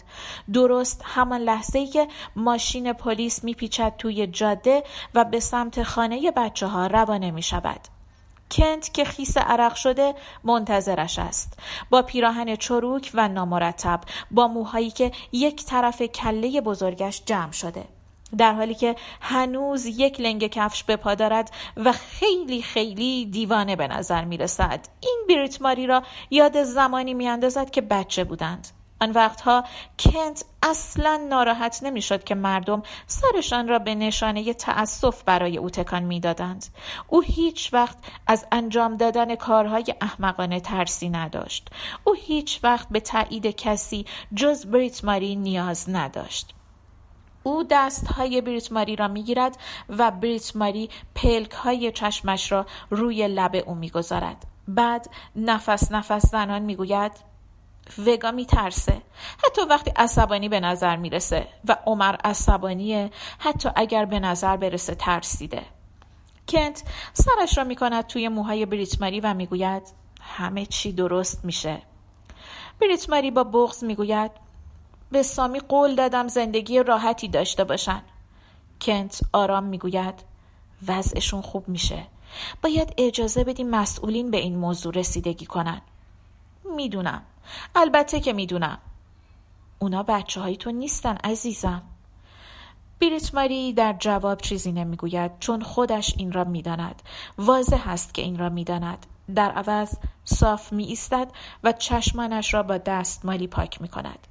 درست 0.52 1.02
همان 1.04 1.40
لحظه 1.40 1.78
ای 1.78 1.86
که 1.86 2.08
ماشین 2.36 2.92
پلیس 2.92 3.44
می 3.44 3.54
پیچد 3.54 3.94
توی 3.98 4.26
جاده 4.26 4.82
و 5.14 5.24
به 5.24 5.40
سمت 5.40 5.82
خانه 5.82 6.30
بچه 6.30 6.66
ها 6.66 6.86
روانه 6.86 7.30
می 7.30 7.42
شود. 7.42 7.80
کنت 8.50 8.94
که 8.94 9.04
خیس 9.04 9.36
عرق 9.36 9.74
شده 9.74 10.14
منتظرش 10.44 11.18
است 11.18 11.58
با 11.90 12.02
پیراهن 12.02 12.56
چروک 12.56 13.10
و 13.14 13.28
نامرتب 13.28 14.00
با 14.30 14.48
موهایی 14.48 14.90
که 14.90 15.12
یک 15.32 15.64
طرف 15.64 16.02
کله 16.02 16.60
بزرگش 16.60 17.22
جمع 17.26 17.52
شده 17.52 17.84
در 18.38 18.52
حالی 18.52 18.74
که 18.74 18.96
هنوز 19.20 19.86
یک 19.86 20.20
لنگ 20.20 20.46
کفش 20.46 20.84
به 20.84 20.96
پا 20.96 21.14
دارد 21.14 21.50
و 21.76 21.92
خیلی 21.92 22.62
خیلی 22.62 23.26
دیوانه 23.26 23.76
به 23.76 23.88
نظر 23.88 24.24
می 24.24 24.36
رسد 24.36 24.88
این 25.00 25.24
بریت 25.28 25.62
ماری 25.62 25.86
را 25.86 26.02
یاد 26.30 26.62
زمانی 26.62 27.14
می 27.14 27.28
اندازد 27.28 27.70
که 27.70 27.80
بچه 27.80 28.24
بودند. 28.24 28.68
آن 29.00 29.10
وقتها 29.10 29.64
کنت 29.98 30.44
اصلا 30.62 31.26
ناراحت 31.28 31.82
نمی‌شد 31.82 32.24
که 32.24 32.34
مردم 32.34 32.82
سرشان 33.06 33.68
را 33.68 33.78
به 33.78 33.94
نشانه 33.94 34.54
تأسف 34.54 35.22
برای 35.22 35.58
او 35.58 35.70
تکان 35.70 36.02
می‌دادند. 36.02 36.66
او 37.08 37.20
هیچ 37.20 37.74
وقت 37.74 37.98
از 38.26 38.46
انجام 38.52 38.96
دادن 38.96 39.34
کارهای 39.34 39.94
احمقانه 40.00 40.60
ترسی 40.60 41.08
نداشت. 41.08 41.68
او 42.04 42.14
هیچ 42.14 42.60
وقت 42.62 42.88
به 42.88 43.00
تایید 43.00 43.46
کسی 43.46 44.06
جز 44.34 44.66
بریت 44.66 45.04
ماری 45.04 45.36
نیاز 45.36 45.90
نداشت. 45.90 46.55
او 47.46 47.62
دست 47.70 48.06
های 48.06 48.40
بریت 48.40 48.72
ماری 48.72 48.96
را 48.96 49.08
می‌گیرد 49.08 49.56
و 49.88 50.10
بریت 50.10 50.56
ماری 50.56 50.90
پلک 51.14 51.50
های 51.50 51.92
چشمش 51.92 52.52
را 52.52 52.66
روی 52.90 53.28
لب 53.28 53.62
او 53.66 53.74
می‌گذارد. 53.74 54.46
بعد 54.68 55.10
نفس 55.36 55.92
نفس 55.92 56.26
زنان 56.30 56.62
می‌گوید 56.62 57.12
وگا 58.06 58.30
میترسه. 58.30 59.02
حتی 59.44 59.62
وقتی 59.62 59.92
عصبانی 59.96 60.48
به 60.48 60.60
نظر 60.60 60.96
می‌رسه 60.96 61.46
و 61.68 61.76
عمر 61.86 62.16
عصبانیه 62.24 63.10
حتی 63.38 63.68
اگر 63.76 64.04
به 64.04 64.20
نظر 64.20 64.56
برسه 64.56 64.94
ترسیده. 64.94 65.62
کنت 66.48 66.82
سرش 67.12 67.58
را 67.58 67.64
می‌کند 67.64 68.06
توی 68.06 68.28
موهای 68.28 68.66
بریتماری 68.66 69.20
و 69.20 69.34
می‌گوید 69.34 69.82
همه 70.20 70.66
چی 70.66 70.92
درست 70.92 71.44
میشه. 71.44 71.82
بریتماری 72.80 73.30
با 73.30 73.44
بغز 73.44 73.84
می‌گوید 73.84 74.45
به 75.10 75.22
سامی 75.22 75.60
قول 75.60 75.94
دادم 75.94 76.28
زندگی 76.28 76.82
راحتی 76.82 77.28
داشته 77.28 77.64
باشن. 77.64 78.02
کنت 78.80 79.20
آرام 79.32 79.64
می‌گوید 79.64 80.14
وضعشون 80.88 81.40
خوب 81.40 81.68
میشه. 81.68 82.06
باید 82.62 82.94
اجازه 82.98 83.44
بدیم 83.44 83.70
مسئولین 83.70 84.30
به 84.30 84.36
این 84.36 84.56
موضوع 84.56 84.92
رسیدگی 84.94 85.46
کنن. 85.46 85.80
می‌دونم. 86.76 87.22
البته 87.74 88.20
که 88.20 88.32
می‌دونم. 88.32 88.78
اونا 89.78 90.02
بچه 90.02 90.40
های 90.40 90.56
تو 90.56 90.70
نیستن 90.70 91.16
عزیزم. 91.16 91.82
بیریت 92.98 93.34
ماری 93.34 93.72
در 93.72 93.96
جواب 93.98 94.40
چیزی 94.40 94.72
نمی‌گوید 94.72 95.38
چون 95.40 95.62
خودش 95.62 96.14
این 96.18 96.32
را 96.32 96.44
می‌داند. 96.44 97.02
واضح 97.38 97.88
است 97.88 98.14
که 98.14 98.22
این 98.22 98.38
را 98.38 98.48
می‌داند. 98.48 99.06
در 99.34 99.50
عوض 99.52 99.94
صاف 100.24 100.72
می 100.72 100.84
ایستد 100.84 101.28
و 101.64 101.72
چشمانش 101.72 102.54
را 102.54 102.62
با 102.62 102.78
دستمالی 102.78 103.46
پاک 103.46 103.82
می 103.82 103.88
کند. 103.88 104.26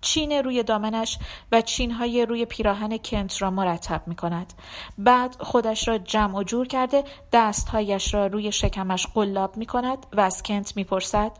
چین 0.00 0.32
روی 0.32 0.62
دامنش 0.62 1.18
و 1.52 1.60
چینهای 1.60 2.26
روی 2.26 2.44
پیراهن 2.44 2.98
کنت 2.98 3.42
را 3.42 3.50
مرتب 3.50 4.02
می 4.06 4.16
کند. 4.16 4.52
بعد 4.98 5.36
خودش 5.40 5.88
را 5.88 5.98
جمع 5.98 6.38
و 6.38 6.42
جور 6.42 6.66
کرده 6.66 7.04
دستهایش 7.32 8.14
را 8.14 8.26
روی 8.26 8.52
شکمش 8.52 9.06
قلاب 9.06 9.56
می 9.56 9.66
کند 9.66 10.06
و 10.12 10.20
از 10.20 10.42
کنت 10.42 10.76
می 10.76 10.84
پرسد 10.84 11.32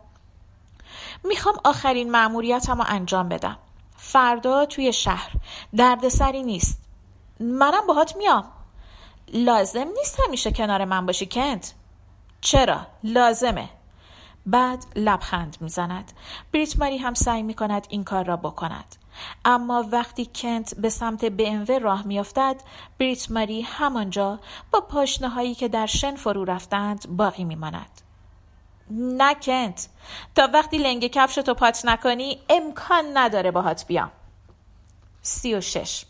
می‌خوام 1.23 1.55
آخرین 1.63 2.11
معمولیتم 2.11 2.77
رو 2.77 2.85
انجام 2.87 3.29
بدم. 3.29 3.57
فردا 3.95 4.65
توی 4.65 4.93
شهر. 4.93 5.31
دردسری 5.77 6.43
نیست. 6.43 6.81
منم 7.39 7.87
باهات 7.87 8.15
میام. 8.15 8.51
لازم 9.33 9.87
نیست 9.97 10.19
همیشه 10.27 10.51
کنار 10.51 10.85
من 10.85 11.05
باشی 11.05 11.25
کنت. 11.25 11.73
چرا؟ 12.41 12.87
لازمه. 13.03 13.69
بعد 14.45 14.85
لبخند 14.95 15.57
می‌زند. 15.61 16.11
بریت 16.53 16.79
ماری 16.79 16.97
هم 16.97 17.13
سعی 17.13 17.43
می‌کند 17.43 17.87
این 17.89 18.03
کار 18.03 18.25
را 18.25 18.37
بکند. 18.37 18.95
اما 19.45 19.85
وقتی 19.91 20.29
کنت 20.35 20.75
به 20.75 20.89
سمت 20.89 21.29
BMW 21.29 21.69
راه 21.69 22.07
میافتد 22.07 22.55
بریت 22.99 23.31
ماری 23.31 23.61
همانجا 23.61 24.39
با 24.71 24.81
پاشنه 24.81 25.29
هایی 25.29 25.55
که 25.55 25.67
در 25.67 25.85
شن 25.85 26.15
فرو 26.15 26.45
رفتند 26.45 27.17
باقی 27.17 27.43
میماند. 27.43 28.01
نکنت 28.91 29.89
تا 30.35 30.49
وقتی 30.53 30.77
لنگ 30.77 31.07
کفشتو 31.07 31.53
پات 31.53 31.85
نکنی 31.85 32.39
امکان 32.49 33.05
نداره 33.13 33.51
باهات 33.51 33.87
بیام. 33.87 34.11
سی 35.21 35.55
و 35.55 35.61
شش. 35.61 36.05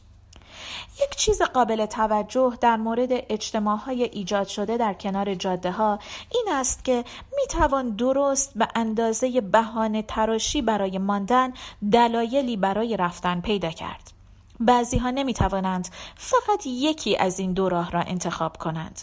یک 1.04 1.16
چیز 1.16 1.42
قابل 1.42 1.86
توجه 1.86 2.58
در 2.62 2.76
مورد 2.76 3.10
اجتماع 3.12 3.78
های 3.78 4.04
ایجاد 4.04 4.48
شده 4.48 4.78
در 4.78 4.94
کنار 4.94 5.36
جاده 5.36 5.72
ها 5.72 6.00
این 6.32 6.46
است 6.52 6.86
که 6.86 7.04
می 7.36 7.48
توان 7.50 7.90
درست 7.90 8.52
به 8.56 8.68
اندازه 8.76 9.42
بهانه 9.42 10.02
تراشی 10.02 10.62
برای 10.62 10.98
ماندن 10.98 11.54
دلایلی 11.92 12.58
برای 12.58 12.98
رفتن 12.98 13.42
پیدا 13.42 13.70
کرد. 13.70 14.12
بعضی 14.60 14.98
ها 14.98 15.12
نمی 15.12 15.34
توانند 15.34 15.88
فقط 16.16 16.66
یکی 16.66 17.18
از 17.18 17.40
این 17.40 17.54
دو 17.54 17.70
راه 17.70 17.92
را 17.92 18.02
انتخاب 18.02 18.58
کنند. 18.58 19.02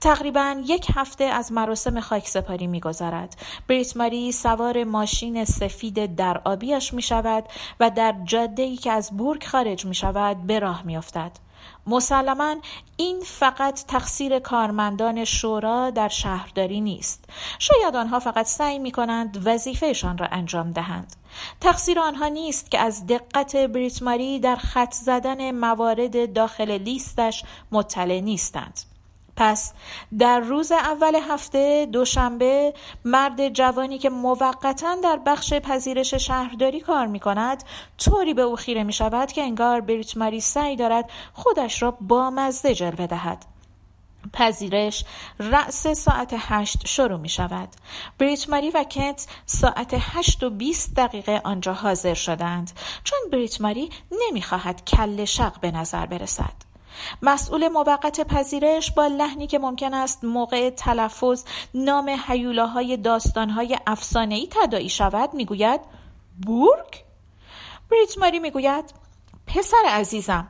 تقریبا 0.00 0.62
یک 0.66 0.86
هفته 0.94 1.24
از 1.24 1.52
مراسم 1.52 2.00
خاکسپاری 2.00 2.66
میگذرد. 2.66 3.36
بریت 3.68 3.96
ماری 3.96 4.32
سوار 4.32 4.84
ماشین 4.84 5.44
سفید 5.44 6.16
در 6.16 6.40
آبیش 6.44 6.94
می 6.94 7.02
شود 7.02 7.44
و 7.80 7.90
در 7.90 8.14
جاده 8.24 8.62
ای 8.62 8.76
که 8.76 8.92
از 8.92 9.16
بورگ 9.16 9.44
خارج 9.44 9.86
می 9.86 9.94
شود 9.94 10.46
به 10.46 10.58
راه 10.58 10.82
می 10.82 10.96
افتد. 10.96 11.32
مسلما 11.86 12.56
این 12.96 13.20
فقط 13.20 13.84
تقصیر 13.86 14.38
کارمندان 14.38 15.24
شورا 15.24 15.90
در 15.90 16.08
شهرداری 16.08 16.80
نیست. 16.80 17.24
شاید 17.58 17.96
آنها 17.96 18.18
فقط 18.18 18.46
سعی 18.46 18.78
می 18.78 18.90
کنند 18.90 19.42
وظیفهشان 19.44 20.18
را 20.18 20.26
انجام 20.26 20.70
دهند. 20.70 21.16
تقصیر 21.60 22.00
آنها 22.00 22.28
نیست 22.28 22.70
که 22.70 22.78
از 22.78 23.06
دقت 23.06 23.56
بریتماری 23.56 24.40
در 24.40 24.56
خط 24.56 24.92
زدن 24.92 25.50
موارد 25.50 26.32
داخل 26.32 26.70
لیستش 26.70 27.44
مطلع 27.72 28.20
نیستند. 28.20 28.80
پس 29.38 29.72
در 30.18 30.40
روز 30.40 30.72
اول 30.72 31.14
هفته 31.14 31.86
دوشنبه 31.92 32.74
مرد 33.04 33.48
جوانی 33.48 33.98
که 33.98 34.10
موقتا 34.10 34.96
در 35.02 35.20
بخش 35.26 35.54
پذیرش 35.54 36.14
شهرداری 36.14 36.80
کار 36.80 37.06
می 37.06 37.20
کند 37.20 37.64
طوری 37.98 38.34
به 38.34 38.42
او 38.42 38.56
خیره 38.56 38.84
می 38.84 38.92
شود 38.92 39.32
که 39.32 39.42
انگار 39.42 39.80
بریت 39.80 40.16
ماری 40.16 40.40
سعی 40.40 40.76
دارد 40.76 41.10
خودش 41.32 41.82
را 41.82 41.90
با 42.00 42.30
مزده 42.30 42.74
جلوه 42.74 43.06
دهد 43.06 43.44
پذیرش 44.32 45.04
رأس 45.40 45.86
ساعت 45.86 46.34
هشت 46.38 46.86
شروع 46.86 47.18
می 47.18 47.28
شود. 47.28 47.68
بریت 48.18 48.48
ماری 48.48 48.70
و 48.70 48.84
کنت 48.84 49.26
ساعت 49.46 49.96
هشت 49.98 50.42
و 50.42 50.50
بیست 50.50 50.96
دقیقه 50.96 51.40
آنجا 51.44 51.72
حاضر 51.72 52.14
شدند 52.14 52.70
چون 53.04 53.18
بریت 53.32 53.60
ماری 53.60 53.90
نمی 54.10 54.42
خواهد 54.42 54.84
کل 54.84 55.24
شق 55.24 55.60
به 55.60 55.70
نظر 55.70 56.06
برسد. 56.06 56.67
مسئول 57.22 57.68
موقت 57.68 58.20
پذیرش 58.20 58.92
با 58.92 59.06
لحنی 59.06 59.46
که 59.46 59.58
ممکن 59.58 59.94
است 59.94 60.24
موقع 60.24 60.70
تلفظ 60.70 61.44
نام 61.74 62.16
حیولاهای 62.26 62.96
داستانهای 62.96 63.78
افسانه‌ای 63.86 64.48
تدایی 64.50 64.88
شود 64.88 65.34
می‌گوید 65.34 65.80
بورگ؟ 66.46 67.04
بریت 67.90 68.18
ماری 68.18 68.38
می‌گوید 68.38 68.84
پسر 69.46 69.84
عزیزم 69.88 70.48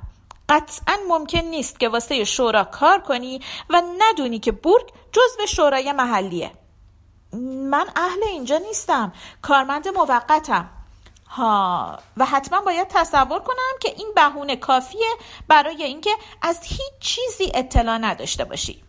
قطعا 0.48 0.96
ممکن 1.08 1.38
نیست 1.38 1.80
که 1.80 1.88
واسه 1.88 2.24
شورا 2.24 2.64
کار 2.64 3.00
کنی 3.00 3.40
و 3.70 3.82
ندونی 3.98 4.38
که 4.38 4.52
بورگ 4.52 4.86
جزو 5.12 5.46
شورای 5.46 5.92
محلیه. 5.92 6.50
من 7.70 7.86
اهل 7.96 8.22
اینجا 8.30 8.58
نیستم. 8.58 9.12
کارمند 9.42 9.88
موقتم. 9.88 10.70
ها 11.28 11.98
و 12.16 12.24
حتما 12.24 12.60
باید 12.60 12.88
تصور 12.88 13.38
کنم 13.38 13.78
که 13.80 13.94
این 13.96 14.12
بهونه 14.16 14.56
کافیه 14.56 15.08
برای 15.48 15.82
اینکه 15.82 16.10
از 16.42 16.60
هیچ 16.62 16.98
چیزی 17.00 17.52
اطلاع 17.54 17.98
نداشته 17.98 18.44
باشی. 18.44 18.82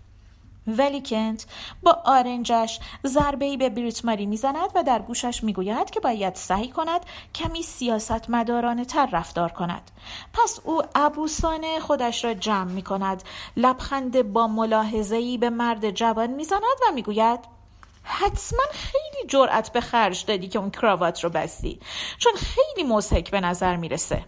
ولی 0.68 1.02
کنت 1.06 1.46
با 1.84 2.02
آرنجش 2.06 2.80
ضربه 3.06 3.46
ای 3.46 3.58
به 3.58 3.70
بریتماری 3.70 4.26
می‌زند 4.26 4.70
و 4.76 4.84
در 4.84 5.00
گوشش 5.00 5.44
می‌گوید 5.44 5.90
که 5.90 6.00
باید 6.00 6.36
سعی 6.36 6.68
کند 6.68 7.06
کمی 7.36 7.64
سیاست 7.64 8.30
مدارانه 8.30 8.86
تر 8.86 9.10
رفتار 9.12 9.52
کند. 9.52 9.92
پس 10.34 10.60
او 10.64 10.82
ابوسانه 10.96 11.80
خودش 11.80 12.26
را 12.26 12.34
جمع 12.34 12.72
می 12.72 12.82
کند 12.82 13.24
لبخند 13.58 14.34
با 14.34 14.48
ملاحظه 14.48 15.16
ای 15.16 15.38
به 15.38 15.50
مرد 15.50 15.92
جوان 15.92 16.30
می‌زند 16.30 16.62
و 16.62 16.92
می‌گوید 16.94 17.59
حتما 18.04 18.64
خیلی 18.72 19.28
جرأت 19.28 19.72
به 19.72 19.82
خرج 19.82 20.26
دادی 20.26 20.48
که 20.48 20.60
اون 20.60 20.72
کراوات 20.72 21.24
رو 21.24 21.30
بستی 21.30 21.80
چون 22.18 22.34
خیلی 22.34 22.88
مزهک 22.88 23.32
به 23.32 23.42
نظر 23.42 23.76
می‌رسه. 23.76 24.26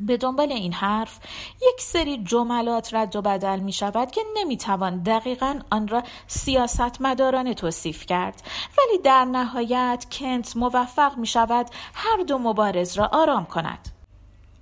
به 0.00 0.16
دنبال 0.16 0.52
این 0.52 0.72
حرف 0.72 1.18
یک 1.56 1.80
سری 1.80 2.24
جملات 2.24 2.94
رد 2.94 3.16
و 3.16 3.22
بدل 3.22 3.58
می 3.58 3.72
شود 3.72 4.10
که 4.10 4.20
نمی 4.36 4.56
توان 4.56 5.02
دقیقا 5.02 5.60
آن 5.70 5.88
را 5.88 6.02
سیاست 6.26 7.00
مدارانه 7.00 7.54
توصیف 7.54 8.06
کرد. 8.06 8.42
ولی 8.78 8.98
در 8.98 9.24
نهایت 9.24 10.06
کنت 10.12 10.56
موفق 10.56 11.16
می 11.16 11.26
شود 11.26 11.66
هر 11.94 12.22
دو 12.22 12.38
مبارز 12.38 12.98
را 12.98 13.06
آرام 13.12 13.46
کند. 13.46 13.97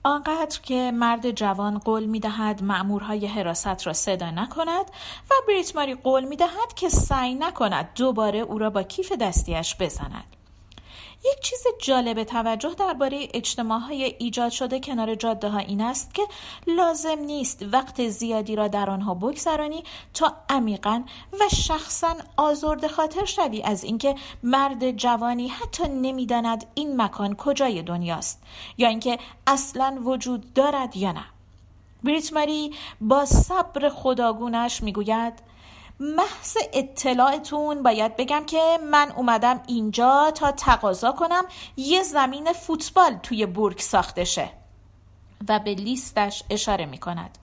آنقدر 0.06 0.60
که 0.62 0.92
مرد 0.94 1.30
جوان 1.30 1.78
قول 1.78 2.04
می 2.04 2.20
دهد 2.20 2.62
معمورهای 2.62 3.26
حراست 3.26 3.86
را 3.86 3.92
صدا 3.92 4.30
نکند 4.30 4.84
و 5.30 5.34
بریتماری 5.48 5.94
قول 5.94 6.24
می 6.24 6.36
دهد 6.36 6.74
که 6.76 6.88
سعی 6.88 7.34
نکند 7.34 7.88
دوباره 7.94 8.38
او 8.38 8.58
را 8.58 8.70
با 8.70 8.82
کیف 8.82 9.12
دستیش 9.12 9.76
بزند. 9.76 10.35
یک 11.24 11.40
چیز 11.40 11.66
جالب 11.82 12.24
توجه 12.24 12.74
درباره 12.78 13.28
اجتماع 13.34 13.80
های 13.80 14.04
ایجاد 14.18 14.50
شده 14.50 14.80
کنار 14.80 15.14
جاده 15.14 15.48
ها 15.48 15.58
این 15.58 15.80
است 15.80 16.14
که 16.14 16.22
لازم 16.66 17.18
نیست 17.18 17.64
وقت 17.72 18.08
زیادی 18.08 18.56
را 18.56 18.68
در 18.68 18.90
آنها 18.90 19.14
بگذرانی 19.14 19.84
تا 20.14 20.36
عمیقا 20.48 21.02
و 21.40 21.48
شخصا 21.48 22.14
آزرد 22.36 22.86
خاطر 22.86 23.24
شوی 23.24 23.62
از 23.62 23.84
اینکه 23.84 24.14
مرد 24.42 24.90
جوانی 24.90 25.48
حتی 25.48 25.88
نمی‌داند 25.88 26.66
این 26.74 27.02
مکان 27.02 27.34
کجای 27.34 27.82
دنیاست 27.82 28.42
یا 28.78 28.88
اینکه 28.88 29.18
اصلا 29.46 30.00
وجود 30.04 30.52
دارد 30.54 30.96
یا 30.96 31.12
نه. 31.12 31.24
بریت 32.04 32.32
ماری 32.32 32.74
با 33.00 33.24
صبر 33.24 33.88
خداگونش 33.88 34.82
می‌گوید 34.82 35.42
محض 36.00 36.56
اطلاعتون 36.72 37.82
باید 37.82 38.16
بگم 38.16 38.44
که 38.46 38.78
من 38.90 39.12
اومدم 39.16 39.62
اینجا 39.66 40.30
تا 40.30 40.52
تقاضا 40.52 41.12
کنم 41.12 41.44
یه 41.76 42.02
زمین 42.02 42.52
فوتبال 42.52 43.14
توی 43.22 43.46
بورگ 43.46 43.78
ساخته 43.78 44.24
شه 44.24 44.52
و 45.48 45.58
به 45.58 45.74
لیستش 45.74 46.42
اشاره 46.50 46.86
می 46.86 46.98
کند 46.98 47.38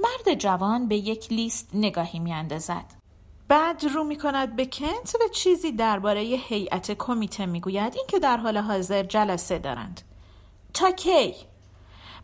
مرد 0.00 0.34
جوان 0.38 0.88
به 0.88 0.96
یک 0.96 1.32
لیست 1.32 1.70
نگاهی 1.74 2.18
می 2.18 2.32
اندازد. 2.32 2.84
بعد 3.48 3.84
رو 3.84 4.04
می 4.04 4.18
کند 4.18 4.56
به 4.56 4.66
کنت 4.66 5.14
و 5.14 5.28
چیزی 5.28 5.72
درباره 5.72 6.20
هیئت 6.20 6.92
کمیته 6.92 7.46
می 7.46 7.60
گوید 7.60 7.96
اینکه 7.96 8.18
در 8.18 8.36
حال 8.36 8.58
حاضر 8.58 9.02
جلسه 9.02 9.58
دارند 9.58 10.00
تا 10.74 10.90
کی؟ 10.90 11.34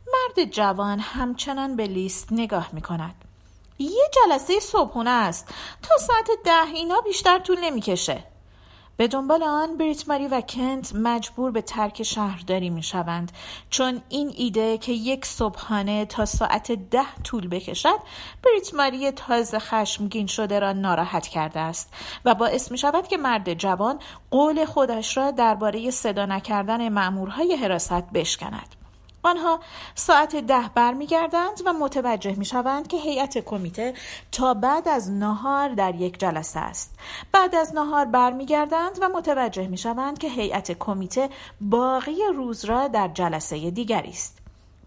مرد 0.07 0.45
جوان 0.51 0.99
همچنان 0.99 1.77
به 1.77 1.87
لیست 1.87 2.33
نگاه 2.33 2.69
می 2.73 2.81
کند 2.81 3.26
یه 3.79 4.11
جلسه 4.13 4.61
صبحونه 4.61 5.11
است. 5.11 5.55
تا 5.83 5.97
ساعت 5.97 6.29
ده 6.45 6.63
اینا 6.75 7.01
بیشتر 7.01 7.39
طول 7.39 7.59
نمی‌کشه. 7.61 8.25
به 8.97 9.09
دنبال 9.09 9.43
آن 9.43 9.77
بریت 9.77 10.09
ماری 10.09 10.27
و 10.27 10.41
کنت 10.41 10.95
مجبور 10.95 11.51
به 11.51 11.63
ترک 11.63 12.03
شهرداری 12.03 12.71
می 12.71 12.83
شوند 12.83 13.33
چون 13.71 14.03
این 14.09 14.33
ایده 14.37 14.79
که 14.79 14.93
یک 14.93 15.27
صبحانه 15.27 16.05
تا 16.05 16.25
ساعت 16.25 16.73
ده 16.73 17.23
طول 17.25 17.49
بکشد 17.49 17.99
بریت 18.45 18.75
ماری 18.75 19.11
تازه 19.11 19.59
خشمگین 19.59 20.27
شده 20.27 20.59
را 20.59 20.73
ناراحت 20.73 21.27
کرده 21.27 21.61
است 21.61 21.95
و 22.25 22.35
باعث 22.35 22.71
می 22.71 22.79
شود 22.79 23.09
که 23.09 23.17
مرد 23.17 23.55
جوان 23.55 23.99
قول 24.31 24.65
خودش 24.65 25.17
را 25.17 25.31
درباره 25.31 25.91
صدا 25.91 26.27
نکردن 26.27 26.89
مأمورهای 26.89 27.57
حراست 27.57 28.13
بشکند. 28.15 28.86
آنها 29.27 29.61
ساعت 29.95 30.37
ده 30.37 30.71
برمیگردند 30.75 31.63
و 31.65 31.73
متوجه 31.73 32.35
می 32.35 32.45
شوند 32.45 32.89
که 32.89 32.97
هیئت 32.97 33.39
کمیته 33.39 33.95
تا 34.33 34.55
بعد 34.55 34.89
از 34.89 35.11
نهار 35.11 35.69
در 35.69 35.95
یک 35.95 36.21
جلسه 36.21 36.61
است. 36.61 36.95
بعد 37.33 37.55
از 37.55 37.75
نهار 37.75 38.05
برمیگردند 38.05 38.99
و 39.01 39.09
متوجه 39.09 39.67
می 39.67 39.79
شوند 39.79 40.19
که 40.19 40.29
هیئت 40.29 40.73
کمیته 40.73 41.31
باقی 41.61 42.17
روز 42.35 42.65
را 42.65 42.89
در 42.89 43.09
جلسه 43.09 43.71
دیگری 43.71 44.11
است. 44.11 44.39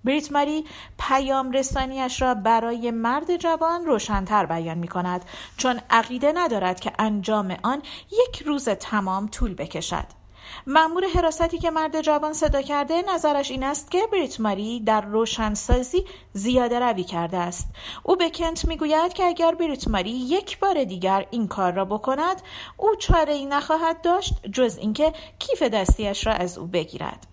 بریت 0.03 0.31
ماری 0.31 0.65
پیام 0.99 1.51
رسانیش 1.51 2.21
را 2.21 2.33
برای 2.33 2.91
مرد 2.91 3.37
جوان 3.37 3.85
روشنتر 3.85 4.45
بیان 4.45 4.77
می 4.77 4.87
کند 4.87 5.25
چون 5.57 5.81
عقیده 5.89 6.31
ندارد 6.35 6.79
که 6.79 6.91
انجام 6.99 7.57
آن 7.63 7.81
یک 8.11 8.41
روز 8.41 8.69
تمام 8.69 9.27
طول 9.27 9.53
بکشد. 9.53 10.18
مأمور 10.67 11.03
حراستی 11.15 11.57
که 11.57 11.71
مرد 11.71 12.01
جوان 12.01 12.33
صدا 12.33 12.61
کرده 12.61 13.01
نظرش 13.13 13.51
این 13.51 13.63
است 13.63 13.91
که 13.91 14.01
بریت 14.11 14.39
ماری 14.39 14.79
در 14.79 15.01
روشنسازی 15.01 16.05
زیاده 16.33 16.79
روی 16.79 17.03
کرده 17.03 17.37
است. 17.37 17.67
او 18.03 18.15
به 18.15 18.29
کنت 18.29 18.65
می‌گوید 18.65 19.13
که 19.13 19.23
اگر 19.23 19.55
بریت 19.55 19.87
ماری 19.87 20.11
یک 20.11 20.59
بار 20.59 20.83
دیگر 20.83 21.25
این 21.31 21.47
کار 21.47 21.73
را 21.73 21.85
بکند 21.85 22.41
او 22.77 22.95
چاره 22.95 23.33
ای 23.33 23.45
نخواهد 23.45 24.01
داشت 24.01 24.33
جز 24.53 24.77
اینکه 24.77 25.13
کیف 25.39 25.63
دستیش 25.63 26.27
را 26.27 26.33
از 26.33 26.57
او 26.57 26.67
بگیرد. 26.67 27.28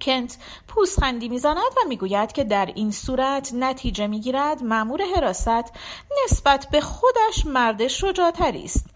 کنت 0.00 0.36
پوزخندی 0.68 1.28
می‌زند 1.28 1.56
و 1.56 1.88
می‌گوید 1.88 2.32
که 2.32 2.44
در 2.44 2.66
این 2.66 2.90
صورت 2.90 3.50
نتیجه 3.54 4.06
می‌گیرد 4.06 4.62
مأمور 4.62 5.02
حراست 5.16 5.72
نسبت 6.24 6.68
به 6.70 6.80
خودش 6.80 7.46
مرد 7.46 7.86
شجاعتری 7.86 8.64
است. 8.64 8.86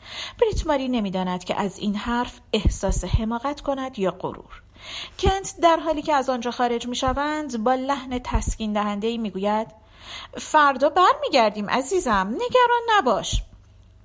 بریت 0.41 0.67
ماری 0.67 0.89
نمی‌داند 0.89 1.45
که 1.45 1.61
از 1.61 1.79
این 1.79 1.95
حرف 1.95 2.41
احساس 2.53 3.05
حماقت 3.05 3.61
کند 3.61 3.99
یا 3.99 4.11
غرور. 4.11 4.63
کنت 5.19 5.55
در 5.63 5.77
حالی 5.77 6.03
که 6.03 6.15
از 6.15 6.31
آنجا 6.31 6.51
خارج 6.51 6.87
می‌شوند 6.87 7.65
با 7.65 7.75
لحن 7.75 8.19
تسکین 8.19 8.73
دهنده 8.73 9.07
ای 9.07 9.19
می‌گوید 9.19 9.67
فردا 10.39 10.89
برمیگردیم 10.89 11.71
عزیزم 11.71 12.35
نگران 12.35 12.99
نباش. 12.99 13.43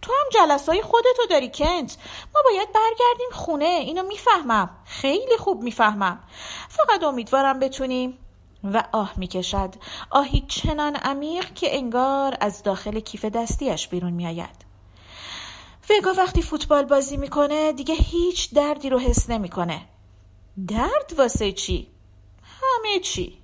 تو 0.02 0.14
هم 0.14 0.30
جلسای 0.34 0.82
خودتو 0.82 1.26
داری 1.30 1.52
کنت 1.54 1.98
ما 2.36 2.42
باید 2.46 2.68
برگردیم 2.74 3.30
خونه. 3.32 3.66
اینو 3.66 4.04
می‌فهمم. 4.04 4.70
خیلی 4.86 5.38
خوب 5.40 5.64
می‌فهمم. 5.64 6.24
فقط 6.70 7.04
امیدوارم 7.04 7.60
بتونیم. 7.60 8.18
و 8.64 8.84
آه 8.92 9.14
می‌کشد. 9.18 9.74
آهی 10.10 10.46
چنان 10.48 10.96
عمیق 10.96 11.54
که 11.54 11.76
انگار 11.76 12.38
از 12.42 12.64
داخل 12.64 13.00
کیف 13.00 13.26
دستیش 13.26 13.88
بیرون 13.88 14.14
میآید. 14.14 14.66
وگا 15.90 16.14
وقتی 16.14 16.42
فوتبال 16.42 16.86
بازی 16.86 17.18
می‌کنه 17.18 17.74
دیگه 17.74 17.96
هیچ 17.96 18.54
دردی 18.54 18.90
رو 18.90 19.00
حس 19.00 19.30
نمی‌کنه. 19.30 19.82
درد 20.68 21.14
واسه 21.18 21.52
چی؟ 21.52 21.88
همه 22.44 23.00
چی. 23.00 23.42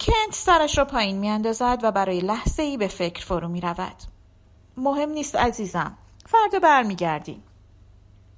کنت 0.00 0.34
سرش 0.34 0.78
را 0.78 0.84
پایین 0.84 1.18
میاندازد 1.18 1.78
و 1.82 1.92
برای 1.92 2.20
لحظه 2.20 2.62
ای 2.62 2.76
به 2.76 2.88
فکر 2.88 3.24
فرو 3.24 3.48
می 3.48 3.60
رود. 3.60 3.96
مهم 4.78 5.10
نیست 5.10 5.36
عزیزم. 5.36 5.96
فردا 6.26 6.58
برمیگردیم. 6.58 7.42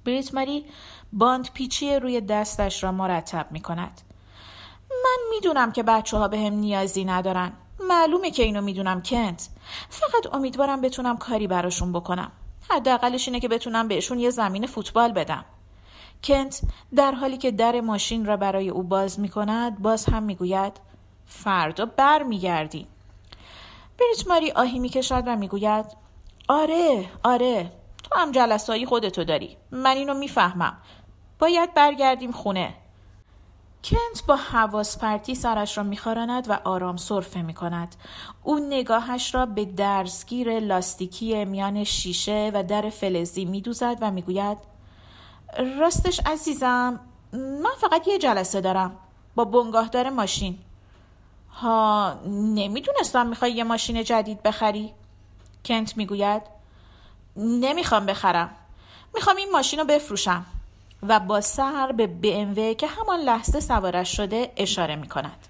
بریت 0.05 0.33
ماری 0.33 0.65
باند 1.13 1.51
پیچی 1.53 1.95
روی 1.95 2.21
دستش 2.21 2.83
را 2.83 2.91
مرتب 2.91 3.47
می 3.51 3.59
کند 3.59 4.01
من 4.89 5.17
می‌دونم 5.29 5.71
که 5.71 5.83
بچه 5.83 6.17
ها 6.17 6.27
به 6.27 6.39
هم 6.39 6.53
نیازی 6.53 7.05
ندارن. 7.05 7.51
معلومه 7.79 8.31
که 8.31 8.43
اینو 8.43 8.61
می‌دونم 8.61 9.01
کنت. 9.01 9.49
فقط 9.89 10.33
امیدوارم 10.33 10.81
بتونم 10.81 11.17
کاری 11.17 11.47
براشون 11.47 11.91
بکنم. 11.91 12.31
حداقلش 12.69 13.27
اینه 13.27 13.39
که 13.39 13.47
بتونم 13.47 13.87
بهشون 13.87 14.19
یه 14.19 14.29
زمین 14.29 14.67
فوتبال 14.67 15.11
بدم. 15.11 15.45
کنت 16.23 16.61
در 16.95 17.11
حالی 17.11 17.37
که 17.37 17.51
در 17.51 17.81
ماشین 17.81 18.25
را 18.25 18.37
برای 18.37 18.69
او 18.69 18.83
باز 18.83 19.19
می 19.19 19.29
کند 19.29 19.79
باز 19.79 20.05
هم 20.05 20.23
می‌گوید 20.23 20.79
فردا 21.27 21.85
بر 21.85 22.23
میگردی 22.23 22.87
بریت 23.99 24.27
ماری 24.27 24.51
آهی 24.51 24.79
می‌کشد 24.79 25.23
و 25.25 25.35
می‌گوید 25.35 25.85
آره 26.51 27.09
آره. 27.23 27.71
تو 28.03 28.19
هم 28.19 28.31
جلسایی 28.31 28.85
خودتو 28.85 29.23
داری. 29.23 29.57
من 29.71 29.97
اینو 29.97 30.13
می‌فهمم. 30.13 30.77
باید 31.39 31.73
برگردیم 31.73 32.31
خونه. 32.31 32.73
کنت 33.83 34.25
با 34.27 34.35
حواس 34.35 34.97
پرتی 34.97 35.35
سرش 35.35 35.77
را 35.77 35.83
میخاراند 35.83 36.49
و 36.49 36.59
آرام 36.63 36.97
صرفه 36.97 37.41
می 37.41 37.53
کند. 37.53 37.95
او 38.43 38.59
نگاهش 38.59 39.35
را 39.35 39.45
به 39.45 39.65
درزگیر 39.65 40.59
لاستیکی 40.59 41.45
میان 41.45 41.83
شیشه 41.83 42.51
و 42.53 42.63
در 42.63 42.89
فلزی 42.89 43.45
میدوزد 43.45 43.97
و 44.01 44.11
می‌گوید 44.11 44.57
راستش 45.79 46.19
عزیزم 46.25 46.99
من 47.33 47.75
فقط 47.77 48.07
یه 48.07 48.17
جلسه 48.17 48.61
دارم. 48.61 48.95
با 49.35 49.45
بنگاهدار 49.45 50.09
ماشین. 50.09 50.59
ها 51.53 52.13
نمی‌دونستم 52.27 53.27
می‌خوای 53.27 53.51
یه 53.51 53.63
ماشین 53.63 54.03
جدید 54.03 54.43
بخری. 54.43 54.93
کنت 55.65 55.97
می‌گوید 55.97 56.41
نمی‌خوام 57.35 58.05
بخرم. 58.05 58.49
می‌خوام 59.13 59.35
این 59.35 59.51
ماشین 59.51 59.79
رو 59.79 59.85
بفروشم. 59.85 60.45
و 61.03 61.19
با 61.19 61.41
سر 61.41 61.91
به 61.91 62.07
BMW 62.23 62.75
که 62.75 62.87
همان 62.87 63.19
لحظه 63.19 63.59
سوارش 63.59 64.17
شده 64.17 64.51
اشاره 64.57 64.95
می 64.95 65.09
کند. 65.09 65.47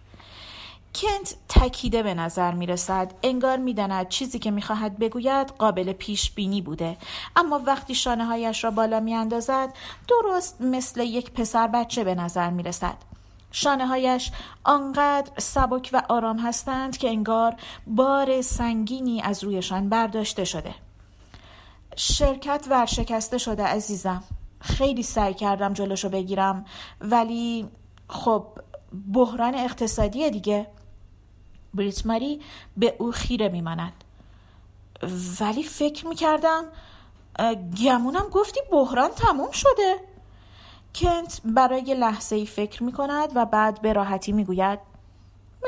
کنت 0.95 1.36
تکیده 1.50 2.04
به 2.04 2.13
نظر 2.13 2.52
می 2.52 2.65
رسد 2.65 3.13
انگار 3.24 3.58
می 3.58 3.74
داند 3.74 4.10
چیزی 4.10 4.39
که 4.39 4.52
می 4.52 4.62
خواهد 4.62 5.00
بگوید 5.00 5.47
قابل 5.47 5.93
پیش 5.93 6.32
بینی 6.32 6.62
بوده. 6.62 6.97
اما 7.36 7.62
وقتی 7.65 7.95
شانه 7.95 8.26
هایش 8.26 8.63
را 8.63 8.71
بالا 8.71 9.00
می 9.00 9.15
اندازد 9.15 9.74
درست 10.08 10.62
مثل 10.62 11.02
یک 11.02 11.32
پسر 11.32 11.67
بچه 11.67 12.04
به 12.04 12.15
نظر 12.15 12.50
می 12.50 12.63
رسد 12.63 13.11
شانه 13.51 13.87
هایش 13.87 14.31
آنقدر 14.63 15.31
سبک 15.37 15.89
و 15.93 16.03
آرام 16.09 16.39
هستند 16.39 16.97
که 16.97 17.09
انگار 17.09 17.55
بار 17.87 18.41
سنگینی 18.41 19.21
از 19.21 19.43
رویشان 19.43 19.89
برداشته 19.89 20.45
شده. 20.45 20.75
شرکت 21.95 22.65
ورشکسته 22.69 23.37
شده 23.37 23.63
عزیزم. 23.63 24.23
خیلی 24.61 25.03
سعی 25.03 25.33
کردم 25.33 25.73
جلوشو 25.73 26.09
بگیرم 26.09 26.65
ولی 27.01 27.69
خب 28.07 28.45
بحران 29.13 29.55
اقتصادی 29.55 30.29
دیگه. 30.29 30.67
بریت 31.73 32.05
ماری 32.05 32.41
به 32.77 32.95
او 32.99 33.11
خیره 33.11 33.49
میماند. 33.49 34.03
ولی 35.39 35.63
فکر 35.63 36.07
می‌کردم 36.07 36.63
گمونم 37.83 38.29
گفتی 38.31 38.59
بحران 38.71 39.09
تموم 39.09 39.51
شده. 39.51 40.11
کنت 40.95 41.41
برای 41.45 41.93
لحظه 41.93 42.36
ای 42.36 42.45
فکر 42.45 42.84
می 42.84 42.91
کند 42.91 43.30
و 43.36 43.45
بعد 43.45 43.82
به 43.82 43.93
راحتی 43.93 44.32
می 44.32 44.45
گوید 44.45 44.80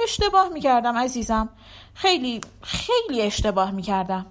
اشتباه 0.03 0.49
می 0.49 0.62
کردم 0.62 0.97
عزیزم. 0.97 1.49
خیلی 1.93 2.41
خیلی 2.62 3.21
اشتباه 3.21 3.71
می 3.71 3.81
کردم 3.81 4.25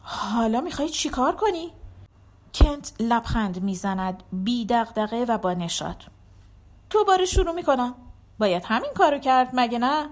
حالا 0.00 0.60
می 0.60 0.72
خواهی 0.72 0.90
چیکار 0.90 1.36
کنی؟ 1.36 1.72
کنت 2.54 2.92
لبخند 3.00 3.62
می‌زند 3.62 4.22
بی 4.32 4.66
دغدغه 4.66 5.24
و 5.24 5.38
با 5.38 5.52
نشاد 5.54 6.04
دوباره 6.90 7.24
شروع 7.24 7.54
می 7.54 7.62
کنم 7.62 7.94
باید 8.38 8.64
همین 8.64 8.90
کارو 8.94 9.18
کرد 9.18 9.50
مگه 9.52 9.78
نه؟ 9.78 10.02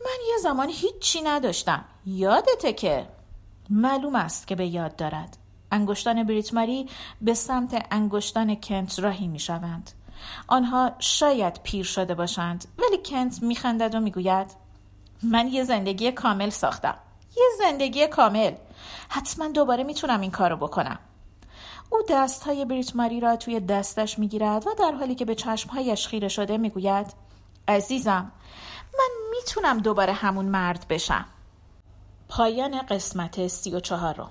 من 0.00 0.18
یه 0.28 0.38
زمانی 0.42 0.72
هیچی 0.72 1.22
نداشتم. 1.22 1.84
یادته 2.06 2.72
که. 2.72 3.08
معلوم 3.70 4.14
است 4.14 4.46
که 4.46 4.54
به 4.54 4.66
یاد 4.66 4.96
دارد. 4.96 5.36
انگشتان 5.72 6.24
بریتماری 6.24 6.88
به 7.20 7.34
سمت 7.34 7.86
انگشتان 7.90 8.56
کنت 8.56 8.98
راهی 8.98 9.26
می 9.26 9.38
شوند. 9.38 9.90
آنها 10.48 10.92
شاید 10.98 11.60
پیر 11.62 11.84
شده 11.84 12.14
باشند 12.14 12.64
ولی 12.78 12.98
کنت 13.04 13.42
می 13.42 13.56
خندد 13.56 13.94
و 13.94 14.00
می 14.00 14.10
گوید 14.10 14.46
من 15.22 15.48
یه 15.48 15.64
زندگی 15.64 16.12
کامل 16.12 16.50
ساختم. 16.50 16.94
یه 17.36 17.44
زندگی 17.58 18.06
کامل. 18.06 18.54
حتما 19.08 19.48
دوباره 19.48 19.84
می‌تونم 19.84 20.20
این 20.20 20.30
کارو 20.30 20.56
بکنم. 20.56 20.98
او 21.90 21.98
دست 22.10 22.42
های 22.42 22.64
بریتماری 22.64 23.20
را 23.20 23.36
توی 23.36 23.60
دستش 23.60 24.18
می‌گیرد 24.18 24.66
و 24.66 24.70
در 24.78 24.92
حالی 24.92 25.14
که 25.14 25.24
به 25.24 25.34
چشمهایش 25.34 26.06
خیره 26.06 26.28
شده 26.28 26.58
می‌گوید 26.58 27.06
عزیزم 27.68 28.32
من 28.98 29.08
می‌تونم 29.30 29.78
دوباره 29.78 30.12
همون 30.12 30.44
مرد 30.44 30.86
بشم. 30.88 31.24
پایان 32.28 32.82
قسمت 32.82 33.46
سی 33.46 33.70
و 33.70 33.80
چهارم. 33.80 34.30